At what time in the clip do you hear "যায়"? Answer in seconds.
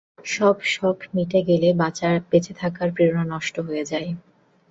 3.91-4.09